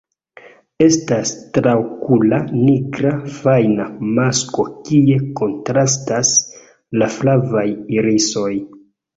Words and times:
Estas 0.83 1.33
traokula 1.57 2.39
nigra 2.53 3.11
fajna 3.37 3.87
masko 4.21 4.67
kie 4.89 5.21
kontrastas 5.43 6.35
la 7.03 7.13
flavaj 7.19 7.69
irisoj. 8.01 8.51